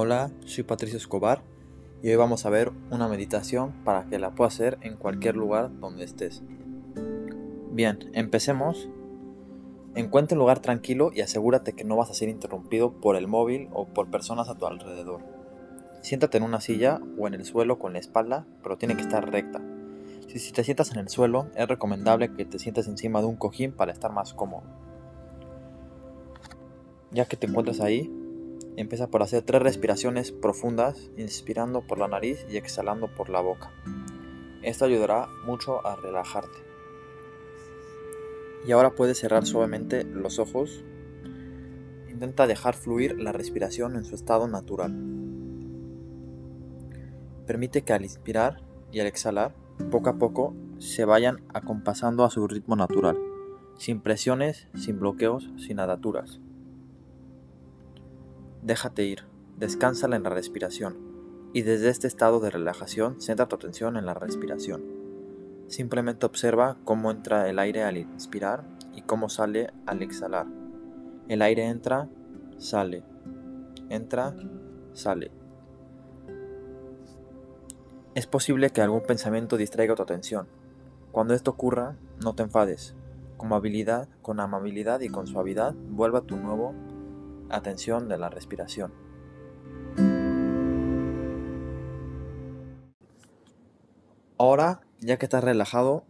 [0.00, 1.42] Hola, soy Patricio Escobar
[2.04, 5.76] y hoy vamos a ver una meditación para que la puedas hacer en cualquier lugar
[5.80, 6.44] donde estés.
[7.72, 8.88] Bien, empecemos.
[9.96, 13.70] Encuentra un lugar tranquilo y asegúrate que no vas a ser interrumpido por el móvil
[13.72, 15.20] o por personas a tu alrededor.
[16.00, 19.28] Siéntate en una silla o en el suelo con la espalda, pero tiene que estar
[19.28, 19.60] recta.
[20.28, 23.72] Si, te sientas en el suelo, es recomendable que te sientes encima de un cojín
[23.72, 24.62] para estar más cómodo.
[27.10, 28.08] Ya que te encuentras ahí,
[28.78, 33.72] Empieza por hacer tres respiraciones profundas, inspirando por la nariz y exhalando por la boca.
[34.62, 36.58] Esto ayudará mucho a relajarte.
[38.64, 40.84] Y ahora puedes cerrar suavemente los ojos.
[42.08, 44.94] Intenta dejar fluir la respiración en su estado natural.
[47.48, 49.56] Permite que al inspirar y al exhalar,
[49.90, 53.18] poco a poco, se vayan acompasando a su ritmo natural,
[53.76, 56.40] sin presiones, sin bloqueos, sin adaturas.
[58.62, 59.24] Déjate ir,
[59.56, 60.96] descánsala en la respiración
[61.52, 64.82] y desde este estado de relajación centra tu atención en la respiración.
[65.68, 68.64] Simplemente observa cómo entra el aire al inspirar
[68.94, 70.46] y cómo sale al exhalar.
[71.28, 72.08] El aire entra,
[72.58, 73.04] sale,
[73.90, 74.34] entra,
[74.92, 75.30] sale.
[78.14, 80.48] Es posible que algún pensamiento distraiga tu atención.
[81.12, 82.94] Cuando esto ocurra, no te enfades.
[83.36, 86.74] Con amabilidad, con amabilidad y con suavidad, vuelva a tu nuevo
[87.50, 88.92] atención de la respiración.
[94.38, 96.04] Ahora, ya que estás relajado,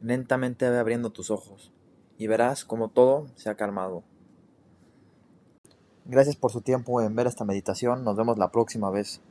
[0.00, 1.72] lentamente ve abriendo tus ojos
[2.16, 4.04] y verás como todo se ha calmado.
[6.06, 8.04] Gracias por su tiempo en ver esta meditación.
[8.04, 9.20] Nos vemos la próxima vez.